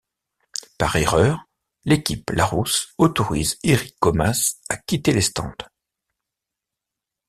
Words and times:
Par 0.79 0.95
erreur, 0.95 1.43
l'équipe 1.85 2.31
Larrousse 2.31 2.91
autorise 2.97 3.59
Érik 3.61 3.95
Comas 3.99 4.55
à 4.67 4.75
quitter 4.77 5.13
les 5.13 5.21
stands. 5.21 5.53